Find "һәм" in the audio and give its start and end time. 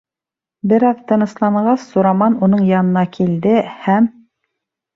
3.87-4.13